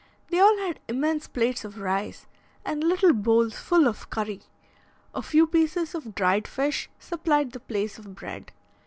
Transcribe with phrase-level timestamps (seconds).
[0.29, 2.25] They all had immense plates of rice,
[2.65, 4.41] and little bowls full of curry;
[5.13, 8.51] a few pieces of dried fish supplied the place of bread.